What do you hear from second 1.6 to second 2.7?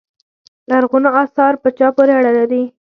په چا پورې اړه لري.